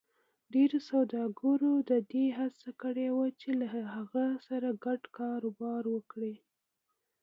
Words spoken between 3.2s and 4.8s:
چې له هغه سره